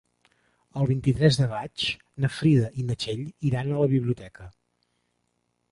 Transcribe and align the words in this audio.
El 0.83 0.87
vint-i-tres 0.91 1.37
de 1.41 1.47
maig 1.51 1.85
na 2.25 2.31
Frida 2.37 2.73
i 2.83 2.87
na 2.89 2.97
Txell 3.05 3.23
iran 3.51 3.71
a 3.77 3.83
la 3.85 3.93
biblioteca. 3.95 4.53